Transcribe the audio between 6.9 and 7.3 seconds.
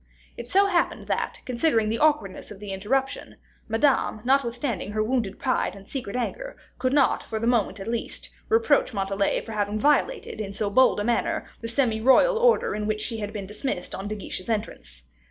not,